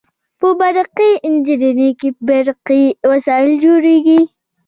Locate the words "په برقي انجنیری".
0.39-1.89